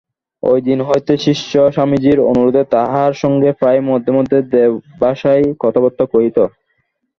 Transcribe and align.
ঐদিন 0.43 0.79
হইতে 0.81 1.13
শিষ্য 1.25 1.51
স্বামীজীর 1.75 2.17
অনুরোধে 2.29 2.63
তাঁহার 2.73 3.11
সঙ্গে 3.23 3.49
প্রায়ই 3.59 3.87
মধ্যে 3.89 4.11
মধ্যে 4.17 4.37
দেবভাষায় 4.53 5.43
কথাবার্তা 5.63 6.03
কহিত। 6.13 6.37